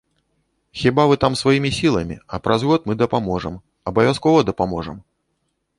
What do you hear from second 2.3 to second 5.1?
праз год мы дапаможам, абавязкова дапаможам!